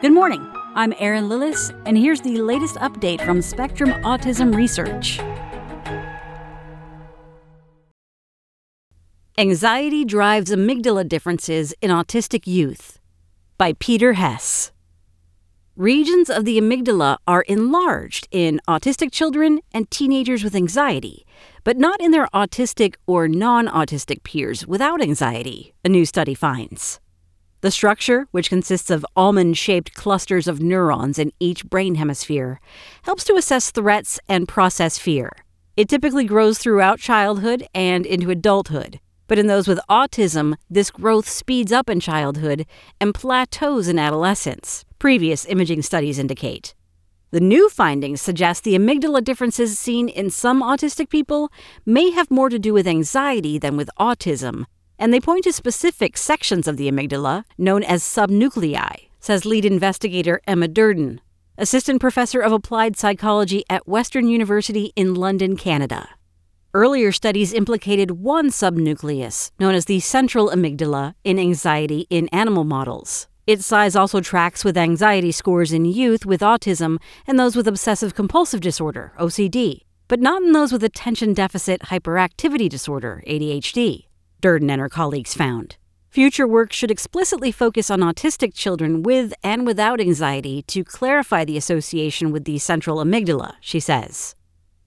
Good 0.00 0.14
morning. 0.14 0.50
I'm 0.74 0.94
Erin 0.98 1.28
Lillis, 1.28 1.78
and 1.84 1.98
here's 1.98 2.22
the 2.22 2.40
latest 2.40 2.76
update 2.76 3.22
from 3.22 3.42
Spectrum 3.42 3.90
Autism 4.02 4.56
Research. 4.56 5.20
Anxiety 9.36 10.06
drives 10.06 10.50
amygdala 10.50 11.06
differences 11.06 11.74
in 11.82 11.90
autistic 11.90 12.46
youth 12.46 12.98
by 13.58 13.74
Peter 13.74 14.14
Hess. 14.14 14.72
Regions 15.76 16.30
of 16.30 16.46
the 16.46 16.58
amygdala 16.58 17.18
are 17.26 17.42
enlarged 17.42 18.26
in 18.30 18.58
autistic 18.66 19.12
children 19.12 19.60
and 19.74 19.90
teenagers 19.90 20.42
with 20.42 20.54
anxiety, 20.54 21.26
but 21.62 21.76
not 21.76 22.00
in 22.00 22.10
their 22.10 22.26
autistic 22.28 22.94
or 23.06 23.28
non 23.28 23.68
autistic 23.68 24.22
peers 24.22 24.66
without 24.66 25.02
anxiety, 25.02 25.74
a 25.84 25.90
new 25.90 26.06
study 26.06 26.34
finds. 26.34 27.00
The 27.62 27.70
structure, 27.70 28.26
which 28.30 28.48
consists 28.48 28.88
of 28.88 29.04
almond 29.14 29.58
shaped 29.58 29.94
clusters 29.94 30.48
of 30.48 30.62
neurons 30.62 31.18
in 31.18 31.30
each 31.38 31.66
brain 31.66 31.96
hemisphere, 31.96 32.58
helps 33.02 33.22
to 33.24 33.34
assess 33.34 33.70
threats 33.70 34.18
and 34.28 34.48
process 34.48 34.96
fear. 34.96 35.30
It 35.76 35.86
typically 35.88 36.24
grows 36.24 36.58
throughout 36.58 37.00
childhood 37.00 37.66
and 37.74 38.06
into 38.06 38.30
adulthood, 38.30 38.98
but 39.26 39.38
in 39.38 39.46
those 39.46 39.68
with 39.68 39.78
autism, 39.90 40.56
this 40.70 40.90
growth 40.90 41.28
speeds 41.28 41.70
up 41.70 41.90
in 41.90 42.00
childhood 42.00 42.64
and 42.98 43.14
plateaus 43.14 43.88
in 43.88 43.98
adolescence, 43.98 44.86
previous 44.98 45.44
imaging 45.44 45.82
studies 45.82 46.18
indicate. 46.18 46.74
The 47.30 47.40
new 47.40 47.68
findings 47.68 48.22
suggest 48.22 48.64
the 48.64 48.74
amygdala 48.74 49.22
differences 49.22 49.78
seen 49.78 50.08
in 50.08 50.30
some 50.30 50.62
autistic 50.62 51.10
people 51.10 51.52
may 51.84 52.10
have 52.10 52.30
more 52.30 52.48
to 52.48 52.58
do 52.58 52.72
with 52.72 52.88
anxiety 52.88 53.58
than 53.58 53.76
with 53.76 53.90
autism, 54.00 54.64
and 55.00 55.12
they 55.12 55.18
point 55.18 55.44
to 55.44 55.52
specific 55.52 56.16
sections 56.16 56.68
of 56.68 56.76
the 56.76 56.88
amygdala 56.88 57.44
known 57.56 57.82
as 57.82 58.04
subnuclei, 58.04 59.08
says 59.18 59.46
lead 59.46 59.64
investigator 59.64 60.40
Emma 60.46 60.68
Duerden, 60.68 61.18
assistant 61.56 62.00
professor 62.00 62.40
of 62.40 62.52
applied 62.52 62.96
psychology 62.96 63.64
at 63.70 63.88
Western 63.88 64.28
University 64.28 64.92
in 64.94 65.14
London, 65.14 65.56
Canada. 65.56 66.10
Earlier 66.72 67.10
studies 67.10 67.52
implicated 67.52 68.12
one 68.12 68.50
subnucleus, 68.50 69.50
known 69.58 69.74
as 69.74 69.86
the 69.86 69.98
central 70.00 70.50
amygdala, 70.50 71.14
in 71.24 71.38
anxiety 71.38 72.06
in 72.10 72.28
animal 72.28 72.62
models. 72.62 73.26
Its 73.46 73.66
size 73.66 73.96
also 73.96 74.20
tracks 74.20 74.64
with 74.64 74.76
anxiety 74.76 75.32
scores 75.32 75.72
in 75.72 75.84
youth 75.84 76.24
with 76.24 76.42
autism 76.42 76.98
and 77.26 77.40
those 77.40 77.56
with 77.56 77.66
obsessive 77.66 78.14
compulsive 78.14 78.60
disorder, 78.60 79.12
OCD, 79.18 79.80
but 80.06 80.20
not 80.20 80.42
in 80.42 80.52
those 80.52 80.72
with 80.72 80.84
attention 80.84 81.34
deficit 81.34 81.80
hyperactivity 81.82 82.68
disorder, 82.68 83.24
ADHD. 83.26 84.09
Duerden 84.40 84.70
and 84.70 84.80
her 84.80 84.88
colleagues 84.88 85.34
found. 85.34 85.76
Future 86.10 86.46
work 86.46 86.72
should 86.72 86.90
explicitly 86.90 87.52
focus 87.52 87.88
on 87.90 88.00
autistic 88.00 88.52
children 88.52 89.04
with 89.04 89.32
and 89.44 89.64
without 89.64 90.00
anxiety 90.00 90.62
to 90.62 90.82
clarify 90.82 91.44
the 91.44 91.56
association 91.56 92.32
with 92.32 92.44
the 92.44 92.58
central 92.58 92.98
amygdala, 92.98 93.54
she 93.60 93.78
says. 93.78 94.34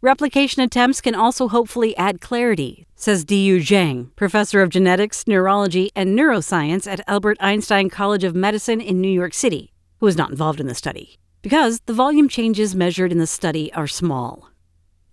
Replication 0.00 0.62
attempts 0.62 1.00
can 1.00 1.16
also 1.16 1.48
hopefully 1.48 1.96
add 1.96 2.20
clarity, 2.20 2.86
says 2.94 3.24
Deyou 3.24 3.58
Zheng, 3.58 4.14
professor 4.14 4.62
of 4.62 4.70
genetics, 4.70 5.26
neurology, 5.26 5.90
and 5.96 6.16
neuroscience 6.16 6.86
at 6.86 7.00
Albert 7.08 7.36
Einstein 7.40 7.90
College 7.90 8.22
of 8.22 8.36
Medicine 8.36 8.80
in 8.80 9.00
New 9.00 9.10
York 9.10 9.34
City, 9.34 9.72
who 9.98 10.06
was 10.06 10.16
not 10.16 10.30
involved 10.30 10.60
in 10.60 10.68
the 10.68 10.74
study, 10.76 11.18
because 11.42 11.80
the 11.86 11.92
volume 11.92 12.28
changes 12.28 12.76
measured 12.76 13.10
in 13.10 13.18
the 13.18 13.26
study 13.26 13.72
are 13.72 13.88
small. 13.88 14.47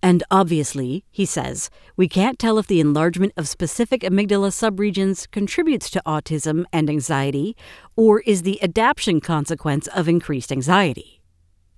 And 0.02 0.22
obviously, 0.30 1.04
he 1.10 1.24
says, 1.24 1.70
we 1.96 2.08
can't 2.08 2.38
tell 2.38 2.58
if 2.58 2.66
the 2.66 2.80
enlargement 2.80 3.32
of 3.36 3.48
specific 3.48 4.02
amygdala 4.02 4.50
subregions 4.52 5.30
contributes 5.30 5.90
to 5.90 6.02
autism 6.06 6.64
and 6.72 6.88
anxiety 6.88 7.56
or 7.96 8.20
is 8.20 8.42
the 8.42 8.62
adaptation 8.62 9.20
consequence 9.20 9.86
of 9.88 10.08
increased 10.08 10.52
anxiety. 10.52 11.22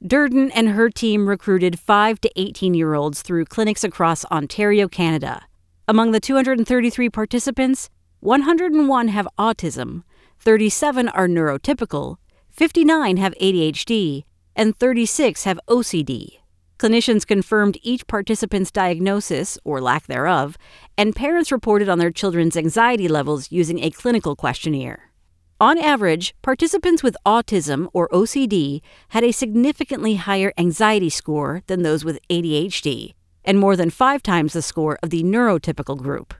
Duerden 0.05 0.51
and 0.55 0.71
her 0.71 0.91
team 0.91 1.29
recruited 1.29 1.79
5 1.81 2.21
to 2.21 2.31
18 2.37 2.75
year 2.75 2.95
olds 2.95 3.23
through 3.23 3.47
clinics 3.47 3.83
across 3.83 4.25
Ontario, 4.27 4.89
Canada. 4.89 5.45
Among 5.89 6.13
the 6.13 6.21
233 6.21 7.09
participants, 7.09 7.89
101 8.21 9.09
have 9.09 9.29
autism, 9.39 10.03
37 10.39 11.09
are 11.09 11.29
neurotypical, 11.29 12.17
59 12.51 13.17
have 13.17 13.35
ADHD, 13.41 14.25
and 14.55 14.77
36 14.77 15.45
have 15.45 15.59
OCD. 15.69 16.39
Clinicians 16.79 17.27
confirmed 17.27 17.77
each 17.83 18.07
participant's 18.07 18.71
diagnosis, 18.71 19.59
or 19.65 19.81
lack 19.81 20.07
thereof, 20.07 20.57
and 20.97 21.17
parents 21.17 21.51
reported 21.51 21.89
on 21.89 21.99
their 21.99 22.13
children's 22.13 22.57
anxiety 22.57 23.09
levels 23.09 23.51
using 23.51 23.81
a 23.81 23.91
clinical 23.91 24.37
questionnaire. 24.37 25.11
On 25.61 25.77
average, 25.77 26.37
participants 26.41 27.03
with 27.03 27.17
autism 27.27 27.89
or 27.93 28.09
OCD 28.11 28.81
had 29.09 29.25
a 29.25 29.33
significantly 29.33 30.15
higher 30.15 30.53
anxiety 30.57 31.11
score 31.11 31.63
than 31.67 31.83
those 31.83 32.05
with 32.05 32.21
ADHD, 32.31 33.15
and 33.45 33.59
more 33.59 33.75
than 33.75 33.91
five 33.91 34.23
times 34.23 34.53
the 34.53 34.63
score 34.63 35.01
of 35.03 35.11
the 35.11 35.25
neurotypical 35.25 35.99
group. 35.99 36.33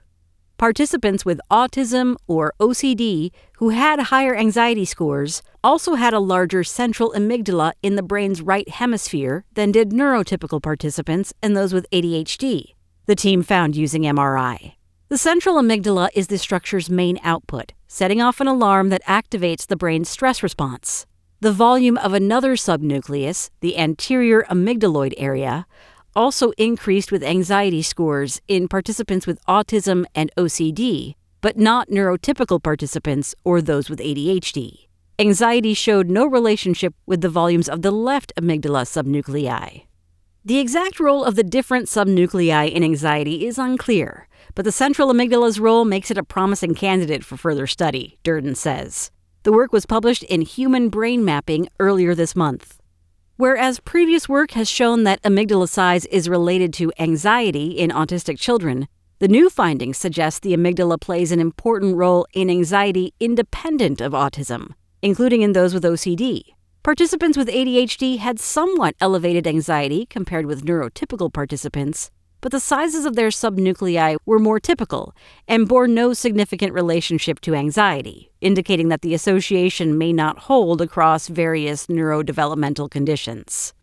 Participants 0.59 1.23
with 1.23 1.39
autism 1.49 2.17
or 2.27 2.53
OCD 2.59 3.31
who 3.59 3.69
had 3.69 3.97
higher 4.11 4.35
anxiety 4.35 4.83
scores 4.83 5.41
also 5.63 5.95
had 5.95 6.13
a 6.13 6.19
larger 6.19 6.65
central 6.65 7.13
amygdala 7.13 7.71
in 7.81 7.95
the 7.95 8.03
brain's 8.03 8.41
right 8.41 8.67
hemisphere 8.67 9.45
than 9.53 9.71
did 9.71 9.91
neurotypical 9.91 10.61
participants 10.61 11.33
and 11.41 11.55
those 11.55 11.71
with 11.71 11.89
ADHD, 11.93 12.73
the 13.05 13.15
team 13.15 13.41
found 13.41 13.77
using 13.77 14.01
MRI. 14.01 14.73
The 15.07 15.17
central 15.17 15.55
amygdala 15.55 16.09
is 16.13 16.27
the 16.27 16.37
structure's 16.37 16.89
main 16.89 17.21
output, 17.23 17.71
setting 17.87 18.21
off 18.21 18.41
an 18.41 18.47
alarm 18.47 18.89
that 18.89 19.05
activates 19.05 19.65
the 19.65 19.77
brain's 19.77 20.09
stress 20.09 20.43
response. 20.43 21.05
The 21.39 21.53
volume 21.53 21.95
of 21.95 22.13
another 22.13 22.57
subnucleus, 22.57 23.49
the 23.61 23.77
anterior 23.77 24.43
amygdaloid 24.49 25.13
area, 25.15 25.65
also 26.19 26.51
increased 26.57 27.13
with 27.13 27.23
anxiety 27.23 27.81
scores 27.81 28.41
in 28.49 28.67
participants 28.67 29.25
with 29.25 29.39
autism 29.45 30.03
and 30.13 30.29
OCD, 30.35 31.15
but 31.39 31.57
not 31.57 31.87
neurotypical 31.87 32.61
participants 32.61 33.33
or 33.45 33.61
those 33.61 33.89
with 33.89 33.99
ADHD. 33.99 34.87
Anxiety 35.17 35.73
showed 35.73 36.09
no 36.09 36.25
relationship 36.25 36.93
with 37.05 37.21
the 37.21 37.29
volumes 37.29 37.69
of 37.69 37.83
the 37.83 37.91
left 37.91 38.33
amygdala 38.35 38.83
subnuclei. 38.83 39.83
The 40.43 40.59
exact 40.59 40.99
role 40.99 41.23
of 41.23 41.35
the 41.35 41.43
different 41.43 41.85
subnuclei 41.85 42.69
in 42.69 42.83
anxiety 42.83 43.45
is 43.47 43.57
unclear, 43.57 44.27
but 44.55 44.65
the 44.65 44.73
central 44.73 45.13
amygdala's 45.13 45.57
role 45.57 45.85
makes 45.85 46.11
it 46.11 46.17
a 46.17 46.23
promising 46.23 46.75
candidate 46.75 47.23
for 47.23 47.37
further 47.37 47.65
study, 47.65 48.19
Duerden 48.25 48.57
says. 48.57 49.09
The 49.43 49.53
work 49.53 49.71
was 49.71 49.85
published 49.85 50.23
in 50.23 50.41
Human 50.41 50.89
Brain 50.89 51.23
Mapping 51.23 51.69
earlier 51.79 52.13
this 52.13 52.35
month. 52.35 52.78
Whereas 53.39 53.79
previous 53.79 54.27
work 54.27 54.51
has 54.51 54.69
shown 54.69 55.05
that 55.05 55.21
amygdala 55.23 55.69
size 55.69 56.05
is 56.07 56.27
related 56.27 56.73
to 56.73 56.91
anxiety 56.99 57.67
in 57.67 57.89
autistic 57.89 58.37
children, 58.37 58.89
the 59.19 59.29
new 59.29 59.49
findings 59.49 59.97
suggest 59.97 60.41
the 60.41 60.53
amygdala 60.53 60.99
plays 60.99 61.31
an 61.31 61.39
important 61.39 61.95
role 61.95 62.27
in 62.33 62.49
anxiety 62.49 63.13
independent 63.17 64.01
of 64.01 64.11
autism, 64.11 64.73
including 65.01 65.41
in 65.41 65.53
those 65.53 65.73
with 65.73 65.85
OCD. 65.85 66.41
Participants 66.83 67.37
with 67.37 67.47
ADHD 67.47 68.17
had 68.17 68.41
somewhat 68.41 68.93
elevated 68.99 69.47
anxiety 69.47 70.05
compared 70.05 70.45
with 70.45 70.65
neurotypical 70.65 71.31
participants, 71.31 72.11
but 72.41 72.51
the 72.51 72.59
sizes 72.59 73.05
of 73.05 73.15
their 73.15 73.29
subnuclei 73.29 74.17
were 74.25 74.39
more 74.39 74.59
typical 74.59 75.15
and 75.47 75.67
bore 75.67 75.87
no 75.87 76.13
significant 76.13 76.73
relationship 76.73 77.39
to 77.41 77.55
anxiety, 77.55 78.31
indicating 78.41 78.89
that 78.89 79.01
the 79.01 79.13
association 79.13 79.97
may 79.97 80.13
not 80.13 80.39
hold 80.39 80.81
across 80.81 81.27
various 81.27 81.87
neurodevelopmental 81.87 82.89
conditions. 82.89 83.73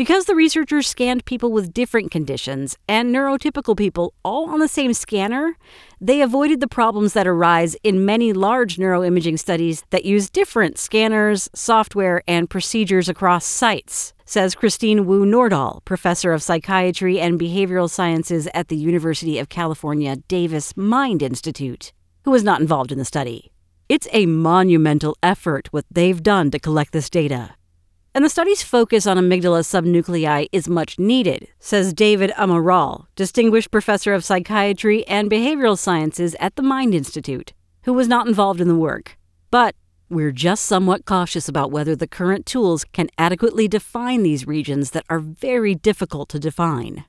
Because 0.00 0.24
the 0.24 0.34
researchers 0.34 0.88
scanned 0.88 1.26
people 1.26 1.52
with 1.52 1.74
different 1.74 2.10
conditions 2.10 2.78
and 2.88 3.14
neurotypical 3.14 3.76
people 3.76 4.14
all 4.24 4.48
on 4.48 4.58
the 4.58 4.66
same 4.66 4.94
scanner, 4.94 5.58
they 6.00 6.22
avoided 6.22 6.60
the 6.60 6.66
problems 6.66 7.12
that 7.12 7.26
arise 7.26 7.76
in 7.84 8.06
many 8.06 8.32
large 8.32 8.78
neuroimaging 8.78 9.38
studies 9.38 9.84
that 9.90 10.06
use 10.06 10.30
different 10.30 10.78
scanners, 10.78 11.50
software, 11.54 12.22
and 12.26 12.48
procedures 12.48 13.10
across 13.10 13.44
sites, 13.44 14.14
says 14.24 14.54
Christine 14.54 15.04
Wu 15.04 15.26
Nordahl, 15.26 15.84
professor 15.84 16.32
of 16.32 16.42
psychiatry 16.42 17.20
and 17.20 17.38
behavioral 17.38 17.90
sciences 17.90 18.48
at 18.54 18.68
the 18.68 18.78
University 18.78 19.38
of 19.38 19.50
California 19.50 20.16
Davis 20.16 20.74
Mind 20.78 21.22
Institute, 21.22 21.92
who 22.24 22.30
was 22.30 22.42
not 22.42 22.62
involved 22.62 22.90
in 22.90 22.96
the 22.96 23.04
study. 23.04 23.52
It's 23.90 24.08
a 24.12 24.24
monumental 24.24 25.14
effort 25.22 25.68
what 25.72 25.84
they've 25.90 26.22
done 26.22 26.50
to 26.52 26.58
collect 26.58 26.92
this 26.92 27.10
data. 27.10 27.50
And 28.12 28.24
the 28.24 28.28
study's 28.28 28.62
focus 28.62 29.06
on 29.06 29.18
amygdala 29.18 29.62
subnuclei 29.62 30.48
is 30.50 30.68
much 30.68 30.98
needed, 30.98 31.46
says 31.60 31.94
David 31.94 32.32
Amaral, 32.32 33.06
distinguished 33.14 33.70
professor 33.70 34.14
of 34.14 34.24
psychiatry 34.24 35.06
and 35.06 35.30
behavioral 35.30 35.78
sciences 35.78 36.34
at 36.40 36.56
the 36.56 36.62
Mind 36.62 36.92
Institute, 36.92 37.52
who 37.84 37.92
was 37.92 38.08
not 38.08 38.26
involved 38.26 38.60
in 38.60 38.66
the 38.66 38.74
work. 38.74 39.16
But 39.52 39.76
we're 40.08 40.32
just 40.32 40.64
somewhat 40.64 41.04
cautious 41.04 41.48
about 41.48 41.70
whether 41.70 41.94
the 41.94 42.08
current 42.08 42.46
tools 42.46 42.84
can 42.84 43.10
adequately 43.16 43.68
define 43.68 44.24
these 44.24 44.44
regions 44.44 44.90
that 44.90 45.06
are 45.08 45.20
very 45.20 45.76
difficult 45.76 46.28
to 46.30 46.40
define. 46.40 47.04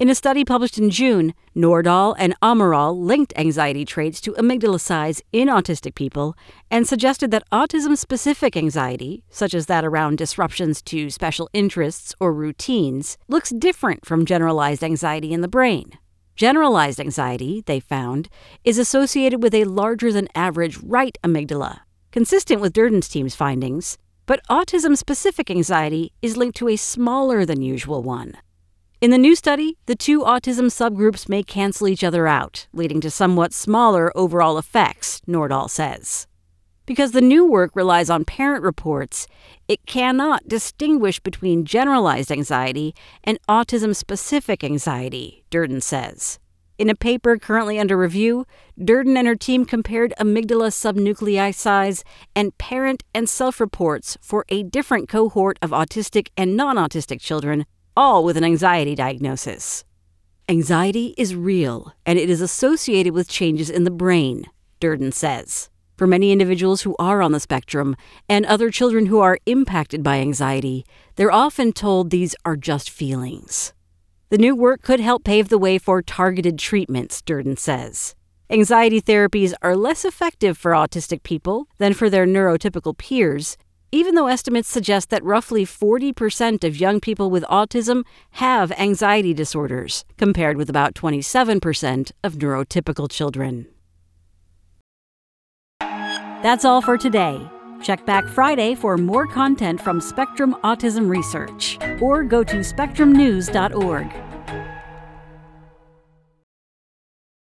In 0.00 0.10
a 0.10 0.14
study 0.16 0.44
published 0.44 0.76
in 0.76 0.90
June, 0.90 1.34
Nordahl 1.54 2.16
and 2.18 2.34
Amaral 2.42 2.98
linked 2.98 3.32
anxiety 3.36 3.84
traits 3.84 4.20
to 4.22 4.32
amygdala 4.32 4.80
size 4.80 5.22
in 5.30 5.46
autistic 5.46 5.94
people 5.94 6.36
and 6.68 6.84
suggested 6.84 7.30
that 7.30 7.48
autism 7.52 7.96
specific 7.96 8.56
anxiety, 8.56 9.22
such 9.30 9.54
as 9.54 9.66
that 9.66 9.84
around 9.84 10.18
disruptions 10.18 10.82
to 10.82 11.10
special 11.10 11.48
interests 11.52 12.12
or 12.18 12.32
routines, 12.32 13.16
looks 13.28 13.50
different 13.50 14.04
from 14.04 14.26
generalized 14.26 14.82
anxiety 14.82 15.32
in 15.32 15.42
the 15.42 15.48
brain. 15.48 15.92
Generalized 16.34 16.98
anxiety, 16.98 17.62
they 17.66 17.78
found, 17.78 18.28
is 18.64 18.78
associated 18.78 19.44
with 19.44 19.54
a 19.54 19.62
larger 19.62 20.12
than 20.12 20.26
average 20.34 20.76
right 20.78 21.16
amygdala, 21.22 21.82
consistent 22.10 22.60
with 22.60 22.72
Duerden's 22.72 23.08
team's 23.08 23.36
findings, 23.36 23.96
but 24.26 24.40
autism 24.50 24.98
specific 24.98 25.52
anxiety 25.52 26.12
is 26.20 26.36
linked 26.36 26.56
to 26.56 26.68
a 26.68 26.74
smaller 26.74 27.46
than 27.46 27.62
usual 27.62 28.02
one. 28.02 28.34
In 29.04 29.10
the 29.10 29.18
new 29.18 29.36
study, 29.36 29.76
the 29.84 29.94
two 29.94 30.20
autism 30.20 30.70
subgroups 30.72 31.28
may 31.28 31.42
cancel 31.42 31.88
each 31.88 32.02
other 32.02 32.26
out, 32.26 32.66
leading 32.72 33.02
to 33.02 33.10
somewhat 33.10 33.52
smaller 33.52 34.10
overall 34.16 34.56
effects, 34.56 35.20
Nordahl 35.28 35.68
says. 35.68 36.26
Because 36.86 37.12
the 37.12 37.20
new 37.20 37.44
work 37.44 37.76
relies 37.76 38.08
on 38.08 38.24
parent 38.24 38.64
reports, 38.64 39.26
it 39.68 39.84
cannot 39.84 40.48
distinguish 40.48 41.20
between 41.20 41.66
generalized 41.66 42.32
anxiety 42.32 42.94
and 43.22 43.38
autism 43.46 43.94
specific 43.94 44.64
anxiety, 44.64 45.44
Duerden 45.50 45.82
says. 45.82 46.38
In 46.78 46.88
a 46.88 46.94
paper 46.94 47.36
currently 47.36 47.78
under 47.78 47.98
review, 47.98 48.46
Duerden 48.80 49.18
and 49.18 49.28
her 49.28 49.36
team 49.36 49.66
compared 49.66 50.14
amygdala 50.18 50.70
subnuclei 50.72 51.54
size 51.54 52.04
and 52.34 52.56
parent 52.56 53.02
and 53.14 53.28
self 53.28 53.60
reports 53.60 54.16
for 54.22 54.46
a 54.48 54.62
different 54.62 55.10
cohort 55.10 55.58
of 55.60 55.72
autistic 55.72 56.28
and 56.38 56.56
non 56.56 56.76
autistic 56.76 57.20
children 57.20 57.66
all 57.96 58.24
with 58.24 58.36
an 58.36 58.44
anxiety 58.44 58.94
diagnosis. 58.94 59.84
Anxiety 60.48 61.14
is 61.16 61.34
real, 61.34 61.94
and 62.04 62.18
it 62.18 62.28
is 62.28 62.40
associated 62.40 63.14
with 63.14 63.28
changes 63.28 63.70
in 63.70 63.84
the 63.84 63.90
brain, 63.90 64.44
Duerden 64.80 65.12
says. 65.12 65.70
For 65.96 66.06
many 66.06 66.32
individuals 66.32 66.82
who 66.82 66.96
are 66.98 67.22
on 67.22 67.32
the 67.32 67.38
spectrum 67.38 67.96
and 68.28 68.44
other 68.44 68.70
children 68.70 69.06
who 69.06 69.20
are 69.20 69.38
impacted 69.46 70.02
by 70.02 70.18
anxiety, 70.18 70.84
they're 71.14 71.30
often 71.30 71.72
told 71.72 72.10
these 72.10 72.34
are 72.44 72.56
just 72.56 72.90
feelings. 72.90 73.72
The 74.30 74.38
new 74.38 74.56
work 74.56 74.82
could 74.82 74.98
help 74.98 75.22
pave 75.22 75.48
the 75.48 75.58
way 75.58 75.78
for 75.78 76.02
targeted 76.02 76.58
treatments, 76.58 77.22
Duerden 77.22 77.56
says. 77.58 78.16
Anxiety 78.50 79.00
therapies 79.00 79.54
are 79.62 79.76
less 79.76 80.04
effective 80.04 80.58
for 80.58 80.72
autistic 80.72 81.22
people 81.22 81.68
than 81.78 81.94
for 81.94 82.10
their 82.10 82.26
neurotypical 82.26 82.98
peers, 82.98 83.56
even 83.94 84.16
though 84.16 84.26
estimates 84.26 84.68
suggest 84.68 85.08
that 85.10 85.22
roughly 85.22 85.64
40% 85.64 86.64
of 86.64 86.80
young 86.80 87.00
people 87.00 87.30
with 87.30 87.44
autism 87.44 88.04
have 88.32 88.72
anxiety 88.72 89.32
disorders, 89.32 90.04
compared 90.16 90.56
with 90.56 90.68
about 90.68 90.94
27% 90.94 92.10
of 92.24 92.34
neurotypical 92.34 93.08
children. 93.08 93.66
That's 96.42 96.64
all 96.64 96.82
for 96.82 96.98
today. 96.98 97.48
Check 97.82 98.04
back 98.04 98.26
Friday 98.26 98.74
for 98.74 98.98
more 98.98 99.28
content 99.28 99.80
from 99.80 100.00
Spectrum 100.00 100.56
Autism 100.64 101.08
Research, 101.08 101.78
or 102.00 102.24
go 102.24 102.42
to 102.42 102.56
spectrumnews.org. 102.56 104.33